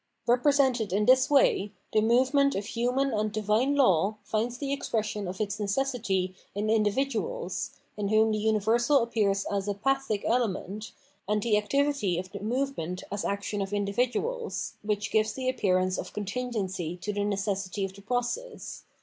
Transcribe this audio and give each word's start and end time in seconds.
Kepresented 0.27 0.91
in 0.91 1.05
this 1.05 1.29
way, 1.29 1.73
the 1.93 2.01
movement 2.01 2.55
of 2.55 2.65
human 2.65 3.13
and 3.13 3.31
divine 3.31 3.75
law 3.75 4.15
finds 4.23 4.57
the 4.57 4.73
expression 4.73 5.27
of 5.27 5.39
its 5.39 5.59
necessity 5.59 6.33
in 6.55 6.71
indi 6.71 6.89
viduals, 6.91 7.69
in 7.95 8.07
whom 8.07 8.31
the 8.31 8.39
universal 8.39 9.03
appears 9.03 9.45
as 9.45 9.67
a" 9.67 9.75
pathic" 9.85 10.25
element, 10.25 10.91
and 11.27 11.43
the 11.43 11.55
activity 11.55 12.17
of 12.17 12.31
the 12.31 12.39
movement 12.39 13.03
as 13.11 13.23
action 13.23 13.61
of 13.61 13.73
individuals, 13.73 14.73
which 14.81 15.11
gives 15.11 15.33
the 15.33 15.47
appearance 15.47 15.99
of 15.99 16.13
contingency 16.13 16.97
to 16.97 17.13
the 17.13 17.23
necessity 17.23 17.85
of 17.85 17.93
the 17.93 18.01
process. 18.01 18.85